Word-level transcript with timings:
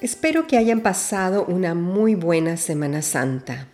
espero 0.00 0.46
que 0.46 0.56
hayan 0.56 0.80
pasado 0.80 1.44
una 1.46 1.74
muy 1.74 2.14
buena 2.14 2.56
Semana 2.56 3.02
Santa. 3.02 3.68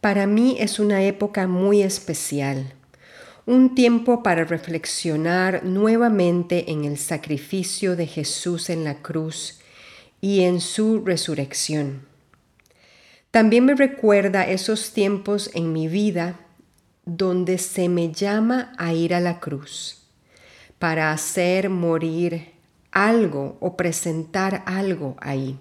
Para 0.00 0.26
mí 0.26 0.56
es 0.58 0.78
una 0.78 1.02
época 1.02 1.46
muy 1.46 1.82
especial, 1.82 2.72
un 3.46 3.74
tiempo 3.74 4.22
para 4.22 4.44
reflexionar 4.44 5.64
nuevamente 5.64 6.70
en 6.70 6.84
el 6.84 6.98
sacrificio 6.98 7.96
de 7.96 8.06
Jesús 8.06 8.70
en 8.70 8.84
la 8.84 8.96
cruz 9.02 9.60
y 10.20 10.42
en 10.42 10.60
su 10.60 11.04
resurrección. 11.04 12.06
También 13.30 13.64
me 13.64 13.74
recuerda 13.74 14.48
esos 14.48 14.92
tiempos 14.92 15.50
en 15.54 15.72
mi 15.72 15.88
vida 15.88 16.40
donde 17.04 17.58
se 17.58 17.88
me 17.88 18.12
llama 18.12 18.72
a 18.78 18.92
ir 18.94 19.14
a 19.14 19.20
la 19.20 19.40
cruz 19.40 20.06
para 20.78 21.12
hacer 21.12 21.68
morir 21.68 22.53
algo 22.94 23.58
o 23.60 23.76
presentar 23.76 24.62
algo 24.64 25.16
ahí. 25.20 25.58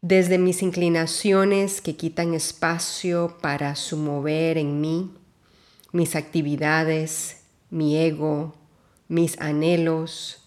Desde 0.00 0.38
mis 0.38 0.62
inclinaciones 0.62 1.80
que 1.80 1.96
quitan 1.96 2.32
espacio 2.32 3.36
para 3.42 3.74
su 3.74 3.96
mover 3.96 4.56
en 4.56 4.80
mí, 4.80 5.10
mis 5.92 6.16
actividades, 6.16 7.42
mi 7.70 7.98
ego, 7.98 8.54
mis 9.08 9.38
anhelos, 9.40 10.42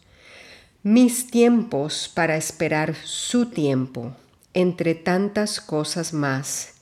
mis 0.83 1.29
tiempos 1.29 2.09
para 2.13 2.37
esperar 2.37 2.95
su 2.95 3.47
tiempo, 3.47 4.15
entre 4.53 4.95
tantas 4.95 5.59
cosas 5.59 6.13
más 6.13 6.75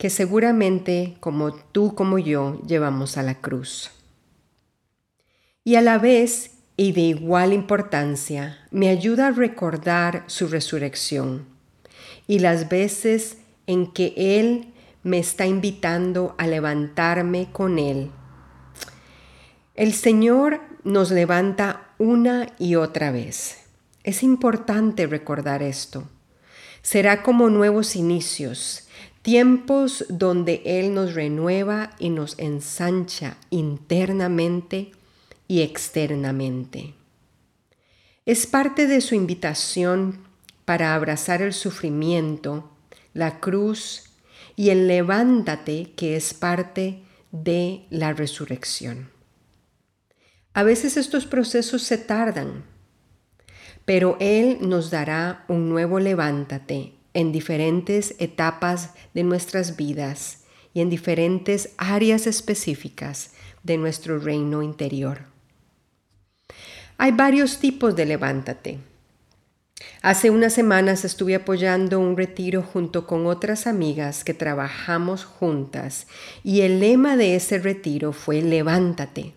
que 0.00 0.08
seguramente 0.08 1.16
como 1.20 1.52
tú 1.52 1.94
como 1.94 2.18
yo 2.18 2.58
llevamos 2.66 3.18
a 3.18 3.22
la 3.22 3.34
cruz. 3.34 3.90
Y 5.62 5.74
a 5.74 5.82
la 5.82 5.98
vez 5.98 6.52
y 6.80 6.92
de 6.92 7.02
igual 7.02 7.52
importancia 7.52 8.58
me 8.70 8.88
ayuda 8.88 9.26
a 9.26 9.30
recordar 9.32 10.24
su 10.28 10.48
resurrección 10.48 11.44
y 12.26 12.38
las 12.38 12.70
veces 12.70 13.36
en 13.66 13.92
que 13.92 14.14
Él 14.16 14.72
me 15.02 15.18
está 15.18 15.44
invitando 15.44 16.34
a 16.38 16.46
levantarme 16.46 17.50
con 17.52 17.78
Él. 17.78 18.10
El 19.74 19.92
Señor 19.92 20.62
nos 20.82 21.10
levanta 21.10 21.90
una 21.98 22.46
y 22.58 22.76
otra 22.76 23.10
vez. 23.10 23.58
Es 24.02 24.22
importante 24.22 25.06
recordar 25.06 25.62
esto. 25.62 26.04
Será 26.80 27.22
como 27.22 27.50
nuevos 27.50 27.94
inicios, 27.94 28.88
tiempos 29.20 30.06
donde 30.08 30.62
Él 30.64 30.94
nos 30.94 31.12
renueva 31.12 31.90
y 31.98 32.08
nos 32.08 32.38
ensancha 32.38 33.36
internamente 33.50 34.92
y 35.50 35.62
externamente. 35.62 36.94
Es 38.24 38.46
parte 38.46 38.86
de 38.86 39.00
su 39.00 39.16
invitación 39.16 40.20
para 40.64 40.94
abrazar 40.94 41.42
el 41.42 41.52
sufrimiento, 41.52 42.70
la 43.14 43.40
cruz 43.40 44.12
y 44.54 44.70
el 44.70 44.86
levántate 44.86 45.92
que 45.96 46.14
es 46.14 46.34
parte 46.34 47.02
de 47.32 47.84
la 47.90 48.12
resurrección. 48.12 49.10
A 50.54 50.62
veces 50.62 50.96
estos 50.96 51.26
procesos 51.26 51.82
se 51.82 51.98
tardan, 51.98 52.64
pero 53.84 54.16
Él 54.20 54.58
nos 54.60 54.92
dará 54.92 55.44
un 55.48 55.68
nuevo 55.68 55.98
levántate 55.98 56.94
en 57.12 57.32
diferentes 57.32 58.14
etapas 58.20 58.90
de 59.14 59.24
nuestras 59.24 59.74
vidas 59.74 60.44
y 60.74 60.80
en 60.80 60.90
diferentes 60.90 61.70
áreas 61.76 62.28
específicas 62.28 63.32
de 63.64 63.78
nuestro 63.78 64.20
reino 64.20 64.62
interior. 64.62 65.30
Hay 67.02 67.12
varios 67.12 67.60
tipos 67.60 67.96
de 67.96 68.04
levántate. 68.04 68.78
Hace 70.02 70.28
unas 70.28 70.52
semanas 70.52 71.06
estuve 71.06 71.34
apoyando 71.34 71.98
un 71.98 72.14
retiro 72.14 72.60
junto 72.60 73.06
con 73.06 73.26
otras 73.26 73.66
amigas 73.66 74.22
que 74.22 74.34
trabajamos 74.34 75.24
juntas 75.24 76.08
y 76.44 76.60
el 76.60 76.78
lema 76.78 77.16
de 77.16 77.36
ese 77.36 77.58
retiro 77.58 78.12
fue 78.12 78.42
levántate. 78.42 79.32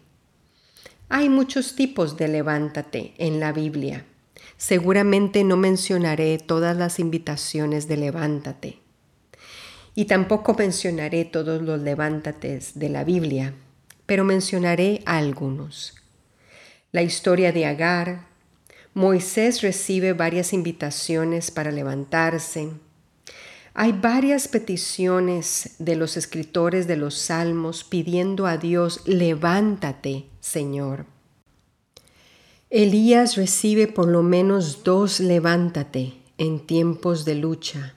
Hay 1.08 1.30
muchos 1.30 1.78
tipos 1.78 2.18
de 2.18 2.28
levántate 2.28 3.14
en 3.18 3.40
la 3.40 3.54
Biblia. 3.54 4.04
Seguramente 4.58 5.46
no 5.46 5.56
mencionaré 5.56 6.40
todas 6.40 6.76
las 6.76 7.00
invitaciones 7.00 7.88
de 7.88 7.96
levántate. 7.96 8.80
Y 9.96 10.04
tampoco 10.04 10.54
mencionaré 10.54 11.24
todos 11.24 11.62
los 11.62 11.80
levántates 11.80 12.78
de 12.78 12.90
la 12.90 13.06
Biblia, 13.06 13.54
pero 14.06 14.26
mencionaré 14.26 15.02
algunos 15.06 16.03
la 16.94 17.02
historia 17.02 17.52
de 17.52 17.66
Agar, 17.66 18.28
Moisés 18.94 19.62
recibe 19.64 20.14
varias 20.14 20.54
invitaciones 20.54 21.50
para 21.50 21.72
levantarse. 21.72 22.70
Hay 23.74 23.94
varias 23.94 24.48
peticiones 24.48 25.76
de 25.80 25.96
los 25.96 26.16
escritores 26.18 26.86
de 26.86 26.96
los 26.96 27.18
salmos 27.18 27.84
pidiendo 27.84 28.46
a 28.46 28.58
Dios, 28.58 29.02
levántate, 29.08 30.28
Señor. 30.40 31.08
Elías 32.70 33.38
recibe 33.38 33.88
por 33.88 34.08
lo 34.08 34.22
menos 34.22 34.84
dos 34.84 35.20
levántate 35.20 36.14
en 36.38 36.60
tiempos 36.60 37.26
de 37.26 37.34
lucha. 37.34 37.96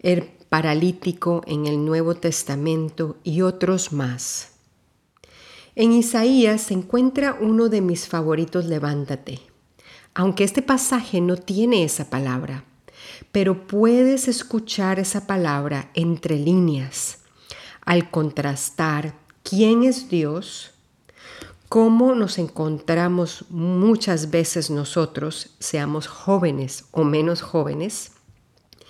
El 0.00 0.24
paralítico 0.24 1.42
en 1.46 1.66
el 1.66 1.84
Nuevo 1.84 2.16
Testamento 2.16 3.16
y 3.22 3.42
otros 3.42 3.92
más. 3.92 4.57
En 5.80 5.92
Isaías 5.92 6.62
se 6.62 6.74
encuentra 6.74 7.38
uno 7.40 7.68
de 7.68 7.80
mis 7.80 8.08
favoritos, 8.08 8.64
levántate. 8.64 9.38
Aunque 10.12 10.42
este 10.42 10.60
pasaje 10.60 11.20
no 11.20 11.36
tiene 11.36 11.84
esa 11.84 12.10
palabra, 12.10 12.64
pero 13.30 13.68
puedes 13.68 14.26
escuchar 14.26 14.98
esa 14.98 15.28
palabra 15.28 15.92
entre 15.94 16.36
líneas 16.36 17.18
al 17.82 18.10
contrastar 18.10 19.14
quién 19.44 19.84
es 19.84 20.08
Dios, 20.08 20.72
cómo 21.68 22.16
nos 22.16 22.38
encontramos 22.38 23.44
muchas 23.48 24.32
veces 24.32 24.70
nosotros, 24.70 25.54
seamos 25.60 26.08
jóvenes 26.08 26.86
o 26.90 27.04
menos 27.04 27.40
jóvenes, 27.40 28.14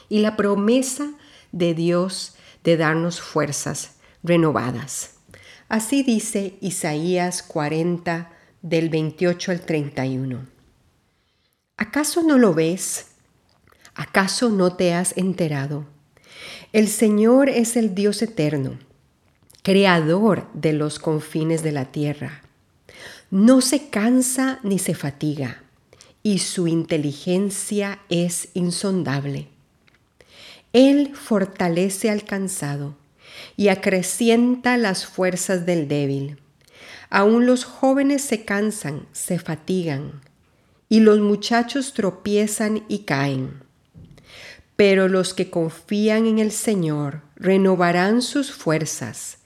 y 0.08 0.20
la 0.20 0.36
promesa 0.36 1.10
de 1.52 1.74
Dios 1.74 2.34
de 2.64 2.78
darnos 2.78 3.20
fuerzas 3.20 3.96
renovadas. 4.22 5.17
Así 5.68 6.02
dice 6.02 6.54
Isaías 6.62 7.42
40 7.42 8.30
del 8.62 8.88
28 8.88 9.52
al 9.52 9.60
31. 9.60 10.46
¿Acaso 11.76 12.22
no 12.22 12.38
lo 12.38 12.54
ves? 12.54 13.08
¿Acaso 13.94 14.48
no 14.48 14.76
te 14.76 14.94
has 14.94 15.14
enterado? 15.18 15.84
El 16.72 16.88
Señor 16.88 17.50
es 17.50 17.76
el 17.76 17.94
Dios 17.94 18.22
eterno, 18.22 18.78
creador 19.62 20.48
de 20.54 20.72
los 20.72 20.98
confines 20.98 21.62
de 21.62 21.72
la 21.72 21.84
tierra. 21.86 22.40
No 23.30 23.60
se 23.60 23.90
cansa 23.90 24.60
ni 24.62 24.78
se 24.78 24.94
fatiga, 24.94 25.62
y 26.22 26.38
su 26.38 26.66
inteligencia 26.66 28.00
es 28.08 28.48
insondable. 28.54 29.48
Él 30.72 31.12
fortalece 31.14 32.08
al 32.08 32.24
cansado 32.24 32.96
y 33.56 33.68
acrecienta 33.68 34.76
las 34.76 35.06
fuerzas 35.06 35.66
del 35.66 35.88
débil. 35.88 36.38
Aún 37.10 37.46
los 37.46 37.64
jóvenes 37.64 38.22
se 38.22 38.44
cansan, 38.44 39.06
se 39.12 39.38
fatigan, 39.38 40.20
y 40.88 41.00
los 41.00 41.20
muchachos 41.20 41.94
tropiezan 41.94 42.84
y 42.88 43.00
caen. 43.00 43.62
Pero 44.76 45.08
los 45.08 45.34
que 45.34 45.50
confían 45.50 46.26
en 46.26 46.38
el 46.38 46.52
Señor 46.52 47.22
renovarán 47.36 48.22
sus 48.22 48.52
fuerzas, 48.52 49.38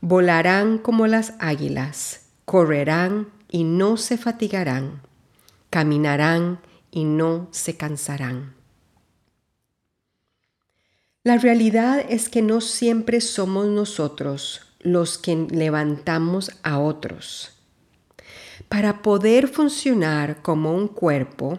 volarán 0.00 0.78
como 0.78 1.06
las 1.06 1.34
águilas, 1.38 2.22
correrán 2.44 3.28
y 3.50 3.64
no 3.64 3.96
se 3.96 4.16
fatigarán, 4.16 5.02
caminarán 5.68 6.60
y 6.90 7.04
no 7.04 7.48
se 7.50 7.76
cansarán. 7.76 8.59
La 11.22 11.36
realidad 11.36 12.02
es 12.08 12.30
que 12.30 12.40
no 12.40 12.62
siempre 12.62 13.20
somos 13.20 13.66
nosotros 13.66 14.62
los 14.78 15.18
que 15.18 15.36
levantamos 15.50 16.50
a 16.62 16.78
otros. 16.78 17.50
Para 18.70 19.02
poder 19.02 19.46
funcionar 19.46 20.40
como 20.40 20.74
un 20.74 20.88
cuerpo, 20.88 21.58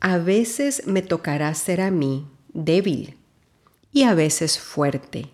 A 0.00 0.18
veces 0.18 0.86
me 0.86 1.02
tocará 1.02 1.54
ser 1.54 1.80
a 1.80 1.90
mí 1.90 2.26
débil 2.52 3.16
y 3.92 4.02
a 4.02 4.14
veces 4.14 4.58
fuerte. 4.58 5.30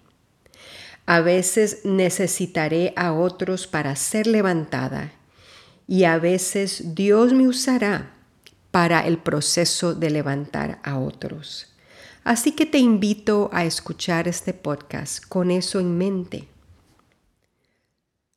A 1.07 1.21
veces 1.21 1.81
necesitaré 1.85 2.93
a 2.97 3.13
otros 3.13 3.67
para 3.67 3.97
ser 3.97 4.27
levantada 4.27 5.13
y 5.89 6.05
a 6.05 6.19
veces 6.19 6.95
Dios 6.95 7.33
me 7.33 7.49
usará 7.49 8.15
para 8.71 9.07
el 9.07 9.19
proceso 9.19 9.95
de 9.95 10.11
levantar 10.11 10.79
a 10.85 10.99
otros. 10.99 11.72
Así 12.25 12.53
que 12.53 12.67
te 12.67 12.79
invito 12.79 13.51
a 13.53 13.65
escuchar 13.65 14.29
este 14.29 14.55
podcast 14.55 15.25
con 15.27 15.51
eso 15.51 15.81
en 15.81 15.99
mente. 15.99 16.49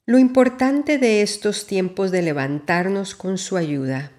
Lo 0.07 0.17
importante 0.17 0.97
de 0.97 1.21
estos 1.21 1.67
tiempos 1.67 2.11
de 2.11 2.23
levantarnos 2.23 3.15
con 3.15 3.37
su 3.37 3.57
ayuda 3.57 4.11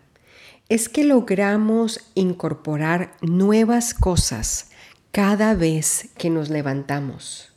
es 0.69 0.89
que 0.89 1.05
logramos 1.05 2.01
incorporar 2.15 3.17
nuevas 3.21 3.95
cosas 3.95 4.71
cada 5.13 5.55
vez 5.55 6.11
que 6.17 6.31
nos 6.31 6.49
levantamos. 6.49 7.53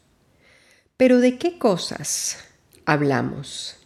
Pero 0.98 1.20
¿de 1.20 1.38
qué 1.38 1.58
cosas 1.58 2.38
hablamos? 2.86 3.78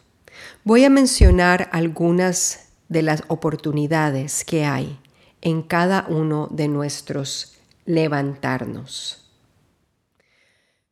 Voy 0.64 0.84
a 0.86 0.90
mencionar 0.90 1.70
algunas 1.72 2.70
de 2.90 3.02
las 3.02 3.24
oportunidades 3.28 4.44
que 4.46 4.66
hay 4.66 5.00
en 5.42 5.62
cada 5.62 6.06
uno 6.08 6.48
de 6.52 6.68
nuestros 6.68 7.53
levantarnos. 7.86 9.30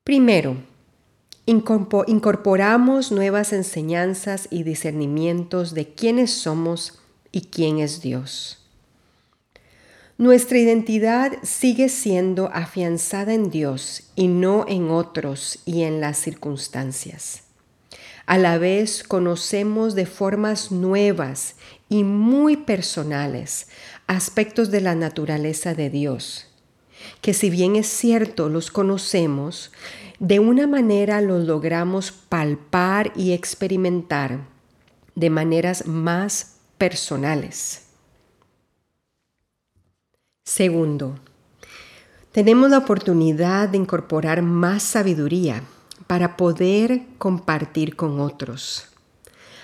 Primero, 0.04 0.58
incorporamos 1.46 3.12
nuevas 3.12 3.54
enseñanzas 3.54 4.48
y 4.52 4.64
discernimientos 4.64 5.74
de 5.74 5.94
quiénes 5.94 6.32
somos 6.32 7.00
y 7.32 7.42
quién 7.42 7.80
es 7.80 8.02
Dios. 8.02 8.58
Nuestra 10.18 10.60
identidad 10.60 11.34
sigue 11.42 11.90
siendo 11.90 12.52
afianzada 12.54 13.34
en 13.34 13.50
Dios 13.50 14.12
y 14.16 14.28
no 14.28 14.66
en 14.68 14.92
otros 14.92 15.60
y 15.66 15.82
en 15.82 16.00
las 16.00 16.18
circunstancias. 16.18 17.44
A 18.28 18.38
la 18.38 18.60
vez 18.60 19.04
conocemos 19.04 19.96
de 19.96 20.06
formas 20.06 20.72
nuevas 20.72 21.56
y 21.90 22.04
muy 22.04 22.56
personales 22.56 23.68
aspectos 24.06 24.70
de 24.70 24.82
la 24.82 24.94
naturaleza 24.94 25.74
de 25.74 25.90
Dios, 25.90 26.51
que 27.22 27.34
si 27.34 27.50
bien 27.50 27.76
es 27.76 27.88
cierto 27.88 28.50
los 28.50 28.72
conocemos, 28.72 29.72
de 30.20 30.40
una 30.40 30.68
manera 30.68 31.22
los 31.22 31.46
logramos 31.46 32.12
palpar 32.12 33.12
y 33.16 33.32
experimentar 33.34 34.42
de 35.16 35.30
maneras 35.30 35.88
más 35.88 36.58
personales. 36.78 37.88
Segundo, 40.46 41.16
tenemos 42.32 42.70
la 42.70 42.80
oportunidad 42.80 43.70
de 43.70 43.78
incorporar 43.78 44.42
más 44.42 44.84
sabiduría 44.84 45.64
para 46.08 46.38
poder 46.38 47.02
compartir 47.18 47.96
con 47.96 48.20
otros. 48.20 48.88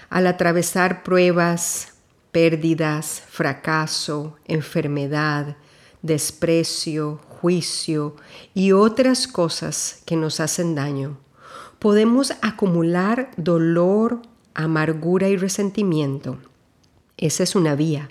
Al 0.10 0.28
atravesar 0.28 1.04
pruebas, 1.04 1.94
pérdidas, 2.32 3.24
fracaso, 3.30 4.38
enfermedad, 4.46 5.58
desprecio, 6.02 7.20
juicio 7.42 8.16
y 8.54 8.72
otras 8.72 9.28
cosas 9.28 10.02
que 10.06 10.16
nos 10.16 10.40
hacen 10.40 10.76
daño, 10.76 11.18
podemos 11.80 12.34
acumular 12.42 13.32
dolor, 13.38 14.22
amargura 14.54 15.30
y 15.30 15.38
resentimiento 15.38 16.38
esa 17.18 17.44
es 17.44 17.56
una 17.56 17.76
vía. 17.76 18.10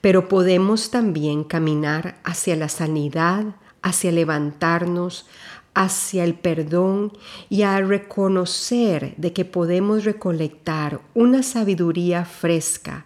Pero 0.00 0.28
podemos 0.28 0.90
también 0.90 1.44
caminar 1.44 2.20
hacia 2.24 2.56
la 2.56 2.68
sanidad, 2.68 3.56
hacia 3.82 4.12
levantarnos, 4.12 5.26
hacia 5.74 6.24
el 6.24 6.34
perdón 6.34 7.12
y 7.48 7.62
a 7.62 7.80
reconocer 7.80 9.14
de 9.16 9.32
que 9.32 9.44
podemos 9.44 10.04
recolectar 10.04 11.00
una 11.14 11.42
sabiduría 11.42 12.24
fresca 12.24 13.04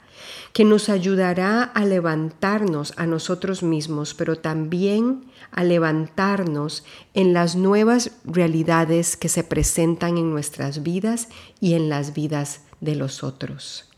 que 0.53 0.65
nos 0.65 0.89
ayudará 0.89 1.63
a 1.63 1.85
levantarnos 1.85 2.93
a 2.97 3.07
nosotros 3.07 3.63
mismos, 3.63 4.15
pero 4.15 4.37
también 4.37 5.25
a 5.51 5.65
levantarnos 5.65 6.85
en 7.15 7.33
las 7.33 7.57
nuevas 7.57 8.13
realidades 8.25 9.17
que 9.17 9.29
se 9.29 9.45
presentan 9.45 10.19
en 10.19 10.31
nuestras 10.31 10.83
vidas 10.83 11.29
y 11.61 11.75
en 11.75 11.89
las 11.89 12.13
vidas 12.13 12.61
de 12.81 12.97
los 12.97 13.25
otros. 13.25 13.89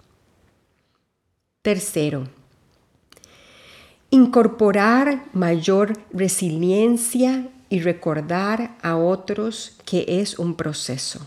Tercero, 1.63 2.29
incorporar 4.11 5.25
mayor 5.33 5.95
resiliencia 6.13 7.49
y 7.69 7.81
recordar 7.81 8.77
a 8.83 8.97
otros 8.97 9.77
que 9.85 10.05
es 10.21 10.39
un 10.39 10.55
proceso. 10.55 11.27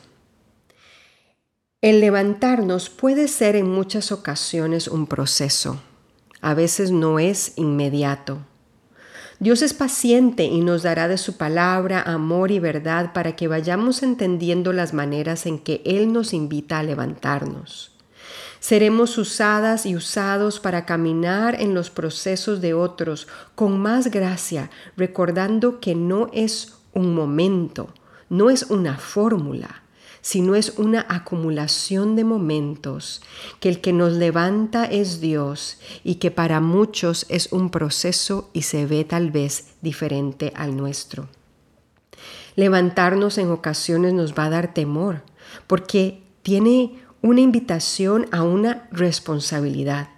El 1.88 2.02
levantarnos 2.02 2.90
puede 2.90 3.30
ser 3.30 3.56
en 3.56 3.72
muchas 3.72 4.12
ocasiones 4.12 4.90
un 4.90 5.08
proceso. 5.08 5.80
A 6.42 6.54
veces 6.54 6.92
no 6.92 7.18
es 7.18 7.54
inmediato. 7.56 8.40
Dios 9.40 9.62
es 9.62 9.74
paciente 9.74 10.44
y 10.44 10.60
nos 10.60 10.84
dará 10.84 11.08
de 11.08 11.18
su 11.18 11.38
palabra, 11.38 12.02
amor 12.02 12.52
y 12.52 12.60
verdad 12.60 13.14
para 13.14 13.38
que 13.38 13.48
vayamos 13.48 14.04
entendiendo 14.04 14.74
las 14.74 14.94
maneras 14.94 15.46
en 15.46 15.60
que 15.60 15.82
Él 15.86 16.12
nos 16.12 16.34
invita 16.34 16.80
a 16.80 16.84
levantarnos. 16.84 17.96
Seremos 18.60 19.18
usadas 19.18 19.86
y 19.86 19.96
usados 19.96 20.60
para 20.60 20.86
caminar 20.86 21.56
en 21.58 21.74
los 21.74 21.90
procesos 21.90 22.60
de 22.60 22.74
otros 22.74 23.30
con 23.56 23.80
más 23.80 24.12
gracia, 24.12 24.70
recordando 24.98 25.80
que 25.80 25.96
no 25.96 26.30
es 26.34 26.80
un 26.92 27.16
momento, 27.16 27.94
no 28.28 28.50
es 28.50 28.64
una 28.64 28.98
fórmula, 28.98 29.84
sino 30.28 30.56
es 30.56 30.74
una 30.76 31.06
acumulación 31.08 32.18
de 32.18 32.26
momentos, 32.26 33.22
que 33.62 33.70
el 33.70 33.80
que 33.80 33.94
nos 33.94 34.12
levanta 34.12 34.84
es 34.84 35.22
Dios 35.22 35.80
y 36.04 36.16
que 36.16 36.32
para 36.32 36.60
muchos 36.60 37.26
es 37.30 37.54
un 37.54 37.70
proceso 37.70 38.50
y 38.52 38.64
se 38.64 38.86
ve 38.86 39.06
tal 39.06 39.32
vez 39.32 39.76
diferente 39.82 40.52
al 40.54 40.76
nuestro. 40.76 41.30
Levantarnos 42.58 43.38
en 43.38 43.52
ocasiones 43.52 44.14
nos 44.14 44.34
va 44.34 44.48
a 44.48 44.50
dar 44.50 44.74
temor, 44.74 45.22
porque 45.66 46.22
tiene 46.42 47.00
una 47.22 47.40
invitación 47.40 48.26
a 48.32 48.44
una 48.44 48.90
responsabilidad. 48.92 50.10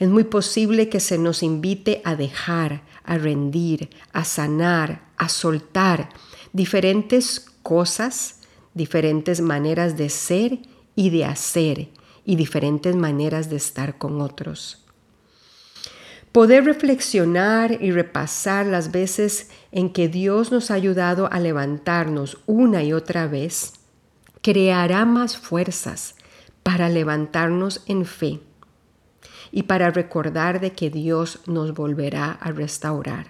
Es 0.00 0.08
muy 0.08 0.24
posible 0.24 0.88
que 0.88 0.98
se 0.98 1.16
nos 1.16 1.44
invite 1.44 2.02
a 2.04 2.16
dejar, 2.16 2.82
a 3.04 3.18
rendir, 3.18 3.90
a 4.12 4.24
sanar, 4.24 5.02
a 5.16 5.28
soltar 5.28 6.08
diferentes 6.52 7.46
cosas, 7.62 8.37
diferentes 8.74 9.40
maneras 9.40 9.96
de 9.96 10.08
ser 10.08 10.58
y 10.94 11.10
de 11.10 11.24
hacer 11.24 11.88
y 12.24 12.36
diferentes 12.36 12.94
maneras 12.94 13.48
de 13.50 13.56
estar 13.56 13.98
con 13.98 14.20
otros. 14.20 14.84
Poder 16.32 16.64
reflexionar 16.64 17.82
y 17.82 17.90
repasar 17.90 18.66
las 18.66 18.92
veces 18.92 19.50
en 19.72 19.90
que 19.90 20.08
Dios 20.08 20.52
nos 20.52 20.70
ha 20.70 20.74
ayudado 20.74 21.32
a 21.32 21.40
levantarnos 21.40 22.38
una 22.46 22.82
y 22.82 22.92
otra 22.92 23.26
vez 23.26 23.72
creará 24.42 25.04
más 25.04 25.36
fuerzas 25.36 26.16
para 26.62 26.88
levantarnos 26.88 27.82
en 27.86 28.04
fe 28.04 28.40
y 29.50 29.62
para 29.62 29.90
recordar 29.90 30.60
de 30.60 30.72
que 30.72 30.90
Dios 30.90 31.40
nos 31.46 31.72
volverá 31.72 32.32
a 32.32 32.52
restaurar. 32.52 33.28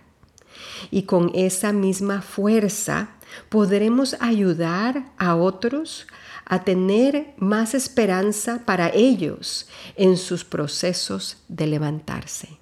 Y 0.90 1.02
con 1.02 1.30
esa 1.34 1.72
misma 1.72 2.20
fuerza 2.20 3.10
podremos 3.48 4.16
ayudar 4.20 5.12
a 5.18 5.36
otros 5.36 6.06
a 6.44 6.64
tener 6.64 7.34
más 7.36 7.74
esperanza 7.74 8.62
para 8.64 8.90
ellos 8.90 9.68
en 9.96 10.16
sus 10.16 10.44
procesos 10.44 11.38
de 11.48 11.66
levantarse. 11.66 12.58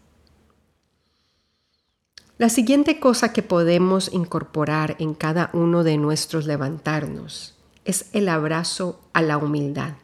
La 2.38 2.48
siguiente 2.48 3.00
cosa 3.00 3.32
que 3.32 3.42
podemos 3.42 4.12
incorporar 4.12 4.96
en 4.98 5.14
cada 5.14 5.50
uno 5.52 5.84
de 5.84 5.96
nuestros 5.96 6.46
levantarnos 6.46 7.54
es 7.84 8.06
el 8.12 8.28
abrazo 8.28 9.00
a 9.12 9.22
la 9.22 9.38
humildad 9.38 9.94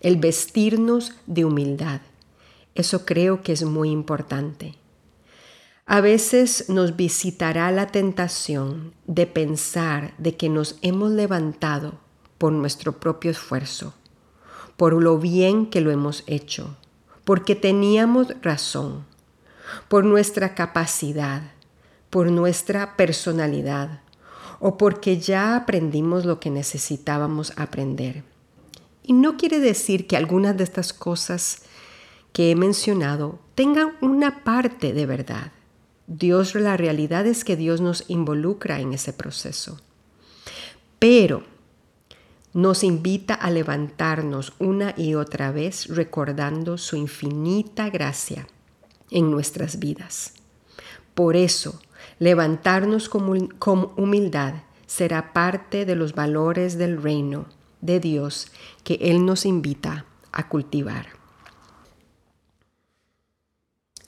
el 0.00 0.16
vestirnos 0.16 1.14
de 1.26 1.44
humildad. 1.44 2.00
Eso 2.74 3.04
creo 3.04 3.42
que 3.42 3.52
es 3.52 3.64
muy 3.64 3.90
importante. 3.90 4.74
A 5.88 6.00
veces 6.00 6.68
nos 6.68 6.96
visitará 6.96 7.70
la 7.70 7.86
tentación 7.86 8.92
de 9.06 9.28
pensar 9.28 10.14
de 10.18 10.36
que 10.36 10.48
nos 10.48 10.78
hemos 10.82 11.12
levantado 11.12 12.00
por 12.38 12.50
nuestro 12.50 12.98
propio 12.98 13.30
esfuerzo, 13.30 13.94
por 14.76 15.00
lo 15.00 15.18
bien 15.18 15.66
que 15.66 15.80
lo 15.80 15.92
hemos 15.92 16.24
hecho, 16.26 16.76
porque 17.24 17.54
teníamos 17.54 18.34
razón, 18.42 19.06
por 19.86 20.04
nuestra 20.04 20.56
capacidad, 20.56 21.52
por 22.10 22.32
nuestra 22.32 22.96
personalidad 22.96 24.00
o 24.58 24.78
porque 24.78 25.20
ya 25.20 25.54
aprendimos 25.54 26.24
lo 26.24 26.40
que 26.40 26.50
necesitábamos 26.50 27.52
aprender. 27.56 28.24
Y 29.04 29.12
no 29.12 29.36
quiere 29.36 29.60
decir 29.60 30.08
que 30.08 30.16
algunas 30.16 30.56
de 30.56 30.64
estas 30.64 30.92
cosas 30.92 31.62
que 32.32 32.50
he 32.50 32.56
mencionado 32.56 33.38
tengan 33.54 33.92
una 34.00 34.42
parte 34.42 34.92
de 34.92 35.06
verdad. 35.06 35.52
Dios, 36.06 36.54
la 36.54 36.76
realidad 36.76 37.26
es 37.26 37.44
que 37.44 37.56
Dios 37.56 37.80
nos 37.80 38.04
involucra 38.08 38.80
en 38.80 38.92
ese 38.92 39.12
proceso. 39.12 39.80
Pero 40.98 41.42
nos 42.52 42.84
invita 42.84 43.34
a 43.34 43.50
levantarnos 43.50 44.54
una 44.58 44.94
y 44.96 45.14
otra 45.14 45.52
vez 45.52 45.88
recordando 45.88 46.78
su 46.78 46.96
infinita 46.96 47.90
gracia 47.90 48.46
en 49.10 49.30
nuestras 49.30 49.78
vidas. 49.78 50.32
Por 51.14 51.36
eso, 51.36 51.80
levantarnos 52.18 53.08
con, 53.08 53.50
humildad 53.96 54.54
será 54.86 55.32
parte 55.32 55.84
de 55.84 55.96
los 55.96 56.14
valores 56.14 56.78
del 56.78 57.02
reino 57.02 57.46
de 57.80 58.00
Dios 58.00 58.52
que 58.84 58.94
Él 59.02 59.26
nos 59.26 59.44
invita 59.44 60.06
a 60.32 60.48
cultivar. 60.48 61.15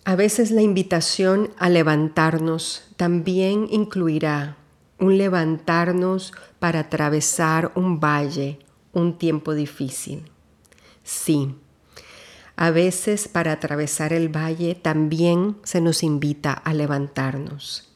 A 0.08 0.16
veces 0.16 0.50
la 0.50 0.62
invitación 0.62 1.50
a 1.58 1.68
levantarnos 1.68 2.82
también 2.96 3.68
incluirá 3.70 4.56
un 4.98 5.18
levantarnos 5.18 6.32
para 6.58 6.80
atravesar 6.80 7.72
un 7.74 8.00
valle, 8.00 8.58
un 8.94 9.18
tiempo 9.18 9.52
difícil. 9.52 10.30
Sí, 11.04 11.54
a 12.56 12.70
veces 12.70 13.28
para 13.28 13.52
atravesar 13.52 14.14
el 14.14 14.34
valle 14.34 14.74
también 14.74 15.58
se 15.62 15.82
nos 15.82 16.02
invita 16.02 16.54
a 16.54 16.72
levantarnos. 16.72 17.92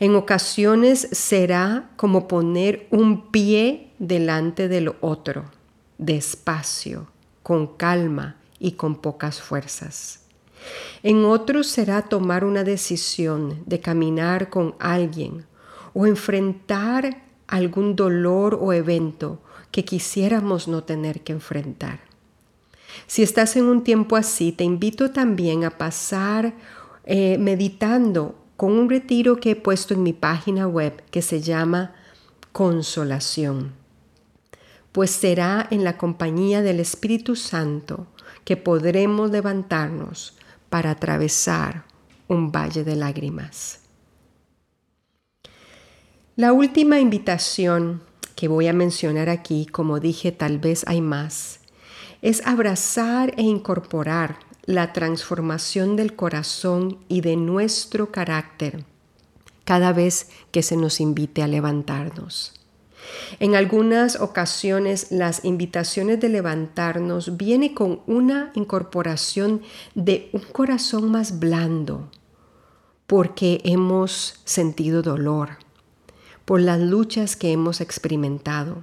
En 0.00 0.14
ocasiones 0.14 1.06
será 1.12 1.90
como 1.96 2.28
poner 2.28 2.86
un 2.90 3.30
pie 3.30 3.90
delante 3.98 4.68
del 4.68 4.94
otro, 5.02 5.50
despacio, 5.98 7.08
con 7.42 7.76
calma 7.76 8.36
y 8.58 8.72
con 8.72 9.02
pocas 9.02 9.42
fuerzas. 9.42 10.21
En 11.02 11.24
otros 11.24 11.66
será 11.66 12.02
tomar 12.02 12.44
una 12.44 12.64
decisión 12.64 13.62
de 13.66 13.80
caminar 13.80 14.50
con 14.50 14.74
alguien 14.78 15.46
o 15.94 16.06
enfrentar 16.06 17.22
algún 17.46 17.96
dolor 17.96 18.58
o 18.60 18.72
evento 18.72 19.40
que 19.70 19.84
quisiéramos 19.84 20.68
no 20.68 20.84
tener 20.84 21.22
que 21.22 21.32
enfrentar. 21.32 22.00
Si 23.06 23.22
estás 23.22 23.56
en 23.56 23.64
un 23.64 23.84
tiempo 23.84 24.16
así, 24.16 24.52
te 24.52 24.64
invito 24.64 25.10
también 25.10 25.64
a 25.64 25.70
pasar 25.70 26.54
eh, 27.04 27.36
meditando 27.38 28.36
con 28.56 28.72
un 28.72 28.88
retiro 28.88 29.36
que 29.36 29.52
he 29.52 29.56
puesto 29.56 29.94
en 29.94 30.02
mi 30.02 30.12
página 30.12 30.68
web 30.68 31.02
que 31.10 31.22
se 31.22 31.40
llama 31.40 31.94
Consolación. 32.52 33.72
Pues 34.92 35.10
será 35.10 35.66
en 35.70 35.84
la 35.84 35.96
compañía 35.96 36.62
del 36.62 36.78
Espíritu 36.78 37.34
Santo 37.34 38.06
que 38.44 38.56
podremos 38.56 39.30
levantarnos 39.30 40.36
para 40.72 40.92
atravesar 40.92 41.84
un 42.28 42.50
valle 42.50 42.82
de 42.82 42.96
lágrimas. 42.96 43.80
La 46.34 46.54
última 46.54 46.98
invitación 46.98 48.00
que 48.34 48.48
voy 48.48 48.68
a 48.68 48.72
mencionar 48.72 49.28
aquí, 49.28 49.66
como 49.66 50.00
dije, 50.00 50.32
tal 50.32 50.58
vez 50.58 50.84
hay 50.86 51.02
más, 51.02 51.60
es 52.22 52.40
abrazar 52.46 53.34
e 53.36 53.42
incorporar 53.42 54.38
la 54.64 54.94
transformación 54.94 55.94
del 55.94 56.16
corazón 56.16 57.04
y 57.06 57.20
de 57.20 57.36
nuestro 57.36 58.10
carácter 58.10 58.86
cada 59.64 59.92
vez 59.92 60.30
que 60.52 60.62
se 60.62 60.78
nos 60.78 61.02
invite 61.02 61.42
a 61.42 61.48
levantarnos. 61.48 62.61
En 63.40 63.54
algunas 63.54 64.20
ocasiones 64.20 65.08
las 65.10 65.44
invitaciones 65.44 66.20
de 66.20 66.28
levantarnos 66.28 67.36
vienen 67.36 67.74
con 67.74 68.00
una 68.06 68.50
incorporación 68.54 69.62
de 69.94 70.30
un 70.32 70.40
corazón 70.40 71.10
más 71.10 71.38
blando, 71.38 72.10
porque 73.06 73.60
hemos 73.64 74.40
sentido 74.44 75.02
dolor, 75.02 75.58
por 76.44 76.60
las 76.60 76.80
luchas 76.80 77.36
que 77.36 77.52
hemos 77.52 77.80
experimentado. 77.80 78.80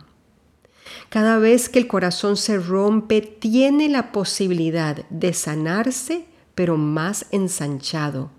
Cada 1.09 1.38
vez 1.38 1.69
que 1.69 1.79
el 1.79 1.88
corazón 1.88 2.35
se 2.38 2.57
rompe, 2.57 3.21
tiene 3.21 3.89
la 3.89 4.11
posibilidad 4.11 5.05
de 5.09 5.33
sanarse, 5.33 6.25
pero 6.55 6.77
más 6.77 7.27
ensanchado, 7.31 8.31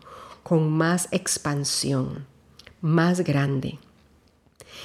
con 0.42 0.70
más 0.70 1.08
expansión, 1.12 2.26
más 2.80 3.20
grande. 3.20 3.78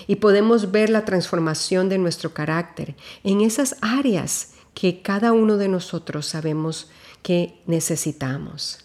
Y 0.07 0.17
podemos 0.17 0.71
ver 0.71 0.89
la 0.89 1.05
transformación 1.05 1.89
de 1.89 1.97
nuestro 1.97 2.33
carácter 2.33 2.95
en 3.23 3.41
esas 3.41 3.77
áreas 3.81 4.53
que 4.73 5.01
cada 5.01 5.31
uno 5.31 5.57
de 5.57 5.67
nosotros 5.67 6.25
sabemos 6.27 6.89
que 7.23 7.61
necesitamos. 7.65 8.79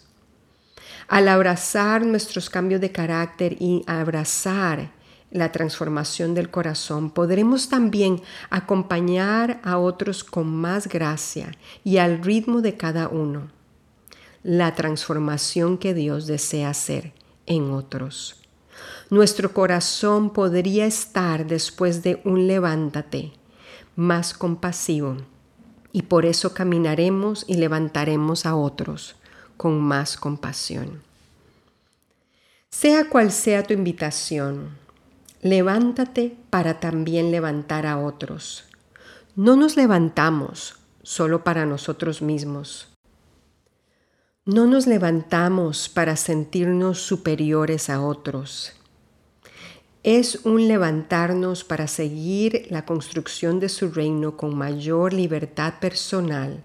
Al 1.07 1.27
abrazar 1.27 2.05
nuestros 2.05 2.49
cambios 2.49 2.79
de 2.79 2.91
carácter 2.91 3.57
y 3.59 3.83
abrazar 3.85 4.91
la 5.29 5.51
transformación 5.51 6.33
del 6.33 6.49
corazón, 6.49 7.09
podremos 7.09 7.69
también 7.69 8.21
acompañar 8.49 9.59
a 9.63 9.77
otros 9.77 10.23
con 10.23 10.47
más 10.47 10.87
gracia 10.87 11.51
y 11.83 11.97
al 11.97 12.23
ritmo 12.23 12.61
de 12.61 12.77
cada 12.77 13.07
uno. 13.07 13.49
La 14.43 14.73
transformación 14.75 15.77
que 15.77 15.93
Dios 15.93 16.27
desea 16.27 16.69
hacer 16.69 17.13
en 17.45 17.71
otros. 17.71 18.40
Nuestro 19.09 19.53
corazón 19.53 20.31
podría 20.31 20.85
estar 20.85 21.45
después 21.45 22.03
de 22.03 22.21
un 22.23 22.47
levántate 22.47 23.33
más 23.95 24.33
compasivo 24.33 25.17
y 25.91 26.03
por 26.03 26.25
eso 26.25 26.53
caminaremos 26.53 27.43
y 27.47 27.55
levantaremos 27.55 28.45
a 28.45 28.55
otros 28.55 29.15
con 29.57 29.79
más 29.81 30.17
compasión. 30.17 31.01
Sea 32.69 33.09
cual 33.09 33.31
sea 33.31 33.63
tu 33.63 33.73
invitación, 33.73 34.81
Levántate 35.43 36.37
para 36.51 36.79
también 36.79 37.31
levantar 37.31 37.87
a 37.87 37.97
otros. 37.97 38.65
No 39.35 39.55
nos 39.55 39.75
levantamos 39.75 40.75
solo 41.01 41.43
para 41.43 41.65
nosotros 41.65 42.21
mismos. 42.21 42.90
No 44.45 44.65
nos 44.65 44.87
levantamos 44.87 45.87
para 45.87 46.15
sentirnos 46.15 46.99
superiores 46.99 47.91
a 47.91 48.01
otros. 48.01 48.73
Es 50.01 50.39
un 50.45 50.67
levantarnos 50.67 51.63
para 51.63 51.85
seguir 51.85 52.65
la 52.71 52.83
construcción 52.83 53.59
de 53.59 53.69
su 53.69 53.91
reino 53.91 54.37
con 54.37 54.57
mayor 54.57 55.13
libertad 55.13 55.75
personal 55.79 56.63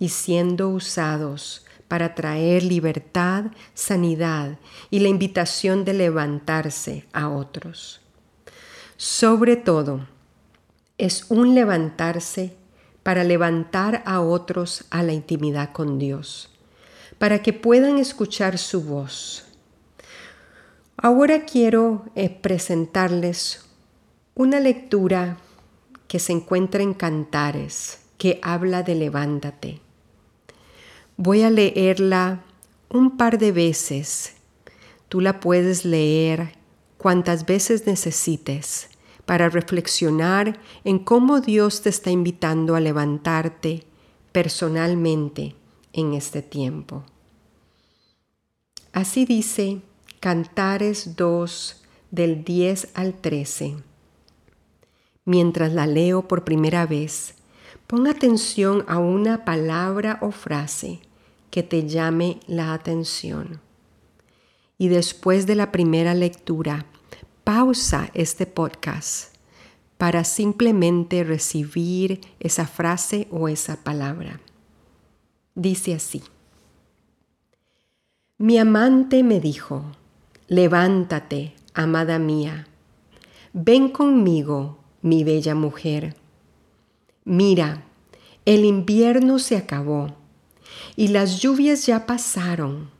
y 0.00 0.08
siendo 0.08 0.68
usados 0.70 1.64
para 1.86 2.16
traer 2.16 2.64
libertad, 2.64 3.52
sanidad 3.72 4.58
y 4.90 4.98
la 4.98 5.08
invitación 5.08 5.84
de 5.84 5.94
levantarse 5.94 7.06
a 7.12 7.28
otros. 7.28 8.00
Sobre 8.96 9.54
todo, 9.54 10.08
es 10.98 11.26
un 11.28 11.54
levantarse 11.54 12.56
para 13.04 13.22
levantar 13.22 14.02
a 14.06 14.20
otros 14.20 14.86
a 14.90 15.04
la 15.04 15.12
intimidad 15.12 15.70
con 15.70 16.00
Dios, 16.00 16.51
para 17.22 17.40
que 17.40 17.52
puedan 17.52 17.98
escuchar 17.98 18.58
su 18.58 18.82
voz. 18.82 19.44
Ahora 20.96 21.44
quiero 21.44 22.06
eh, 22.16 22.28
presentarles 22.28 23.64
una 24.34 24.58
lectura 24.58 25.36
que 26.08 26.18
se 26.18 26.32
encuentra 26.32 26.82
en 26.82 26.94
Cantares, 26.94 28.00
que 28.18 28.40
habla 28.42 28.82
de 28.82 28.96
levántate. 28.96 29.80
Voy 31.16 31.42
a 31.42 31.50
leerla 31.50 32.42
un 32.88 33.16
par 33.16 33.38
de 33.38 33.52
veces. 33.52 34.32
Tú 35.08 35.20
la 35.20 35.38
puedes 35.38 35.84
leer 35.84 36.56
cuantas 36.98 37.46
veces 37.46 37.86
necesites 37.86 38.90
para 39.26 39.48
reflexionar 39.48 40.58
en 40.82 40.98
cómo 40.98 41.40
Dios 41.40 41.82
te 41.82 41.88
está 41.88 42.10
invitando 42.10 42.74
a 42.74 42.80
levantarte 42.80 43.84
personalmente 44.32 45.54
en 45.92 46.14
este 46.14 46.42
tiempo. 46.42 47.04
Así 48.92 49.24
dice 49.24 49.80
Cantares 50.20 51.16
2 51.16 51.82
del 52.10 52.44
10 52.44 52.90
al 52.92 53.14
13. 53.14 53.76
Mientras 55.24 55.72
la 55.72 55.86
leo 55.86 56.28
por 56.28 56.44
primera 56.44 56.84
vez, 56.84 57.34
pon 57.86 58.06
atención 58.06 58.84
a 58.88 58.98
una 58.98 59.46
palabra 59.46 60.18
o 60.20 60.30
frase 60.30 61.00
que 61.50 61.62
te 61.62 61.88
llame 61.88 62.40
la 62.46 62.74
atención. 62.74 63.62
Y 64.76 64.88
después 64.88 65.46
de 65.46 65.54
la 65.54 65.72
primera 65.72 66.12
lectura, 66.12 66.84
pausa 67.44 68.10
este 68.12 68.44
podcast 68.44 69.34
para 69.96 70.22
simplemente 70.24 71.24
recibir 71.24 72.20
esa 72.40 72.66
frase 72.66 73.26
o 73.30 73.48
esa 73.48 73.82
palabra. 73.82 74.40
Dice 75.54 75.94
así. 75.94 76.22
Mi 78.42 78.58
amante 78.58 79.22
me 79.22 79.38
dijo, 79.38 79.84
levántate, 80.48 81.54
amada 81.74 82.18
mía, 82.18 82.66
ven 83.52 83.88
conmigo, 83.88 84.80
mi 85.00 85.22
bella 85.22 85.54
mujer. 85.54 86.16
Mira, 87.24 87.84
el 88.44 88.64
invierno 88.64 89.38
se 89.38 89.56
acabó 89.56 90.16
y 90.96 91.06
las 91.06 91.40
lluvias 91.40 91.86
ya 91.86 92.04
pasaron. 92.04 92.90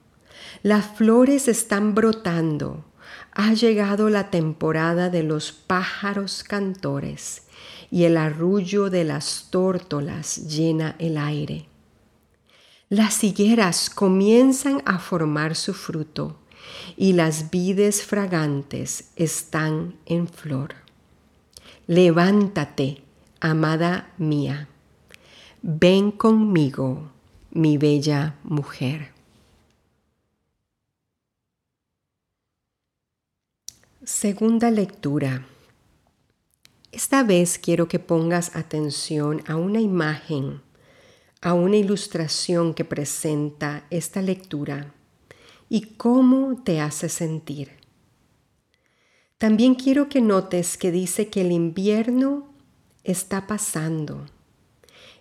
Las 0.63 0.87
flores 0.87 1.49
están 1.49 1.97
brotando. 1.97 2.85
Ha 3.33 3.53
llegado 3.53 4.11
la 4.11 4.31
temporada 4.31 5.11
de 5.11 5.25
los 5.25 5.51
pájaros 5.51 6.45
cantores 6.45 7.49
y 7.91 8.05
el 8.05 8.17
arrullo 8.17 8.91
de 8.91 9.03
las 9.03 9.49
tórtolas 9.51 10.47
llena 10.47 10.95
el 11.01 11.19
aire. 11.19 11.72
Las 12.93 13.25
higueras 13.25 13.89
comienzan 13.89 14.83
a 14.85 14.99
formar 14.99 15.57
su 15.57 15.73
fruto 15.73 16.37
y 16.95 17.15
las 17.15 17.51
vides 17.51 18.03
fragantes 18.03 19.13
están 19.17 19.97
en 20.05 20.29
flor. 20.29 20.75
Levántate, 21.87 23.03
amada 23.41 24.13
mía, 24.19 24.69
ven 25.63 26.11
conmigo, 26.11 27.11
mi 27.51 27.79
bella 27.79 28.35
mujer. 28.43 29.13
Segunda 34.05 34.71
lectura. 34.71 35.47
Esta 36.91 37.23
vez 37.23 37.59
quiero 37.59 37.89
que 37.89 37.99
pongas 37.99 38.55
atención 38.55 39.43
a 39.47 39.57
una 39.57 39.81
imagen, 39.81 40.61
a 41.43 41.53
una 41.53 41.77
ilustración 41.77 42.73
que 42.73 42.85
presenta 42.85 43.85
esta 43.91 44.23
lectura 44.23 44.95
y 45.69 45.97
cómo 45.97 46.63
te 46.63 46.81
hace 46.81 47.09
sentir. 47.09 47.73
También 49.37 49.75
quiero 49.75 50.09
que 50.09 50.21
notes 50.21 50.79
que 50.79 50.91
dice 50.91 51.29
que 51.29 51.43
el 51.43 51.53
invierno 51.53 52.55
está 53.05 53.47
pasando. 53.47 54.25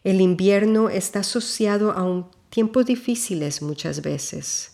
El 0.03 0.21
invierno 0.21 0.89
está 0.89 1.19
asociado 1.19 1.91
a 1.91 2.03
un 2.03 2.27
tiempos 2.49 2.85
difíciles 2.85 3.61
muchas 3.61 4.01
veces. 4.01 4.71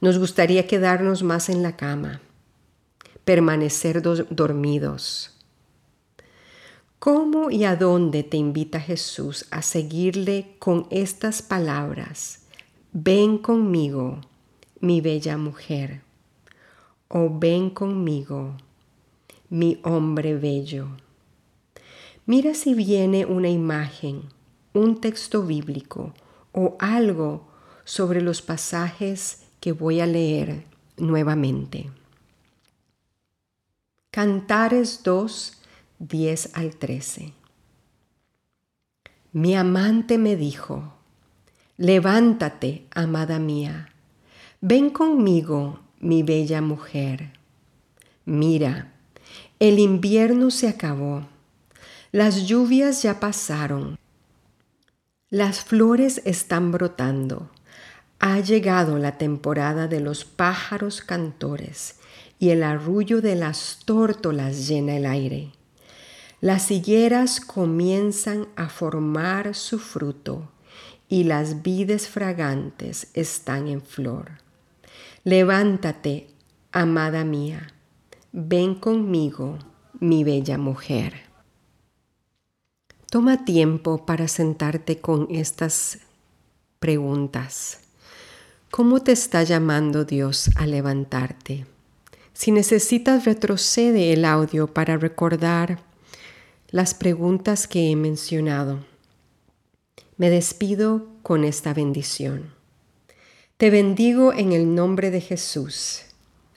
Nos 0.00 0.18
gustaría 0.18 0.66
quedarnos 0.66 1.22
más 1.22 1.48
en 1.48 1.62
la 1.62 1.76
cama 1.76 2.20
permanecer 3.24 4.02
dormidos. 4.02 5.33
¿Cómo 7.04 7.50
y 7.50 7.64
a 7.64 7.76
dónde 7.76 8.22
te 8.22 8.38
invita 8.38 8.80
Jesús 8.80 9.44
a 9.50 9.60
seguirle 9.60 10.56
con 10.58 10.86
estas 10.88 11.42
palabras? 11.42 12.46
Ven 12.94 13.36
conmigo, 13.36 14.22
mi 14.80 15.02
bella 15.02 15.36
mujer, 15.36 16.00
o 17.08 17.28
ven 17.28 17.68
conmigo, 17.68 18.56
mi 19.50 19.80
hombre 19.82 20.34
bello. 20.38 20.96
Mira 22.24 22.54
si 22.54 22.72
viene 22.72 23.26
una 23.26 23.50
imagen, 23.50 24.22
un 24.72 24.98
texto 24.98 25.42
bíblico 25.42 26.14
o 26.52 26.74
algo 26.78 27.46
sobre 27.84 28.22
los 28.22 28.40
pasajes 28.40 29.42
que 29.60 29.72
voy 29.72 30.00
a 30.00 30.06
leer 30.06 30.64
nuevamente. 30.96 31.90
Cantares 34.10 35.02
2, 35.02 35.63
10 35.98 36.50
al 36.54 36.76
13. 36.76 37.32
Mi 39.32 39.54
amante 39.54 40.18
me 40.18 40.36
dijo, 40.36 40.94
levántate, 41.76 42.86
amada 42.94 43.38
mía, 43.38 43.88
ven 44.60 44.90
conmigo, 44.90 45.80
mi 46.00 46.22
bella 46.22 46.60
mujer. 46.60 47.32
Mira, 48.24 48.92
el 49.58 49.78
invierno 49.78 50.50
se 50.50 50.68
acabó, 50.68 51.26
las 52.12 52.46
lluvias 52.46 53.02
ya 53.02 53.20
pasaron, 53.20 53.98
las 55.30 55.64
flores 55.64 56.22
están 56.24 56.70
brotando, 56.72 57.50
ha 58.18 58.40
llegado 58.40 58.98
la 58.98 59.18
temporada 59.18 59.88
de 59.88 60.00
los 60.00 60.24
pájaros 60.24 61.02
cantores 61.02 61.96
y 62.38 62.50
el 62.50 62.62
arrullo 62.62 63.20
de 63.20 63.36
las 63.36 63.80
tórtolas 63.84 64.68
llena 64.68 64.96
el 64.96 65.06
aire. 65.06 65.52
Las 66.44 66.70
higueras 66.70 67.40
comienzan 67.40 68.48
a 68.54 68.68
formar 68.68 69.54
su 69.54 69.78
fruto 69.78 70.50
y 71.08 71.24
las 71.24 71.62
vides 71.62 72.06
fragantes 72.06 73.06
están 73.14 73.66
en 73.66 73.80
flor. 73.80 74.32
Levántate, 75.22 76.28
amada 76.70 77.24
mía, 77.24 77.72
ven 78.32 78.74
conmigo, 78.74 79.58
mi 80.00 80.22
bella 80.22 80.58
mujer. 80.58 81.14
Toma 83.08 83.46
tiempo 83.46 84.04
para 84.04 84.28
sentarte 84.28 84.98
con 85.00 85.28
estas 85.30 86.00
preguntas. 86.78 87.80
¿Cómo 88.70 89.02
te 89.02 89.12
está 89.12 89.44
llamando 89.44 90.04
Dios 90.04 90.50
a 90.56 90.66
levantarte? 90.66 91.64
Si 92.34 92.50
necesitas, 92.50 93.24
retrocede 93.24 94.12
el 94.12 94.26
audio 94.26 94.66
para 94.66 94.98
recordar 94.98 95.93
las 96.74 96.92
preguntas 96.92 97.68
que 97.68 97.92
he 97.92 97.94
mencionado. 97.94 98.84
Me 100.16 100.28
despido 100.28 101.06
con 101.22 101.44
esta 101.44 101.72
bendición. 101.72 102.52
Te 103.58 103.70
bendigo 103.70 104.32
en 104.32 104.50
el 104.50 104.74
nombre 104.74 105.12
de 105.12 105.20
Jesús. 105.20 106.02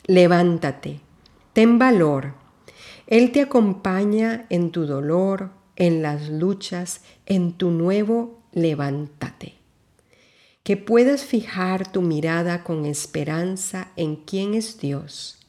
Levántate, 0.08 1.02
ten 1.54 1.78
valor. 1.78 2.34
Él 3.06 3.32
te 3.32 3.42
acompaña 3.42 4.48
en 4.50 4.72
tu 4.72 4.88
dolor, 4.88 5.52
en 5.76 6.02
las 6.02 6.30
luchas, 6.30 7.02
en 7.28 7.54
tu 7.54 7.70
nuevo 7.70 8.42
levántate. 8.54 9.54
Que 10.64 10.78
puedas 10.78 11.26
fijar 11.26 11.92
tu 11.92 12.02
mirada 12.02 12.64
con 12.64 12.88
esperanza 12.88 13.92
en 13.96 14.16
quién 14.16 14.56
es 14.56 14.80
Dios 14.80 15.47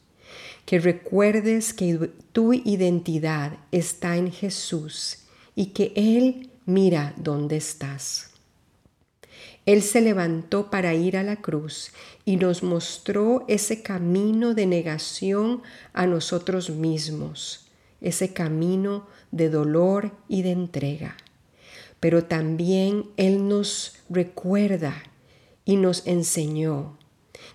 que 0.69 0.79
recuerdes 0.79 1.73
que 1.73 2.11
tu 2.33 2.53
identidad 2.53 3.57
está 3.73 4.19
en 4.19 4.31
Jesús 4.31 5.21
y 5.55 5.69
que 5.69 5.95
Él 5.97 6.51
mira 6.67 7.15
dónde 7.17 7.57
estás. 7.57 8.33
Él 9.65 9.81
se 9.81 10.03
levantó 10.03 10.69
para 10.69 10.93
ir 10.93 11.17
a 11.17 11.23
la 11.23 11.37
cruz 11.37 11.93
y 12.27 12.37
nos 12.37 12.63
mostró 12.63 13.47
ese 13.49 13.83
camino 13.83 14.53
de 14.53 14.67
negación 14.67 15.63
a 15.95 16.07
nosotros 16.07 16.69
mismos, 16.69 17.71
ese 18.03 18.35
camino 18.35 19.07
de 19.31 19.49
dolor 19.49 20.13
y 20.29 20.43
de 20.43 20.51
entrega. 20.51 21.17
Pero 21.99 22.25
también 22.25 23.07
Él 23.17 23.49
nos 23.49 23.95
recuerda 24.11 25.03
y 25.65 25.77
nos 25.77 26.07
enseñó 26.07 26.99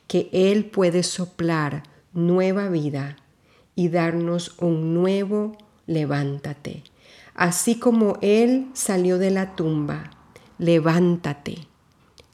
que 0.08 0.30
Él 0.34 0.66
puede 0.66 1.04
soplar 1.04 1.93
nueva 2.14 2.70
vida 2.70 3.18
y 3.76 3.90
darnos 3.90 4.56
un 4.60 4.94
nuevo 4.94 5.58
levántate. 5.86 6.84
Así 7.36 7.80
como 7.80 8.18
Él 8.22 8.68
salió 8.74 9.18
de 9.18 9.32
la 9.32 9.56
tumba, 9.56 10.12
levántate, 10.58 11.68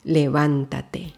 levántate. 0.04 1.14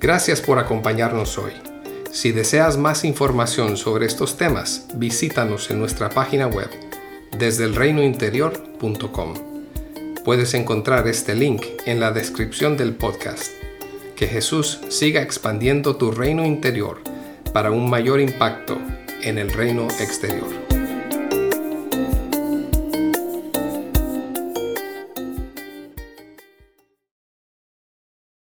Gracias 0.00 0.40
por 0.40 0.58
acompañarnos 0.58 1.38
hoy. 1.38 1.52
Si 2.10 2.32
deseas 2.32 2.76
más 2.76 3.04
información 3.04 3.76
sobre 3.76 4.06
estos 4.06 4.36
temas, 4.36 4.86
visítanos 4.96 5.70
en 5.70 5.78
nuestra 5.78 6.10
página 6.10 6.48
web 6.48 6.68
desde 7.38 7.64
el 7.64 7.74
reinointerior.com. 7.74 9.34
Puedes 10.24 10.54
encontrar 10.54 11.08
este 11.08 11.34
link 11.34 11.64
en 11.86 12.00
la 12.00 12.12
descripción 12.12 12.76
del 12.76 12.94
podcast. 12.94 13.50
Que 14.16 14.28
Jesús 14.28 14.80
siga 14.88 15.22
expandiendo 15.22 15.96
tu 15.96 16.12
reino 16.12 16.46
interior 16.46 17.02
para 17.52 17.70
un 17.70 17.90
mayor 17.90 18.20
impacto 18.20 18.78
en 19.22 19.38
el 19.38 19.52
reino 19.52 19.88
exterior. 20.00 20.71